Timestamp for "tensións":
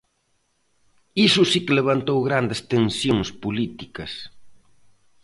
2.73-3.27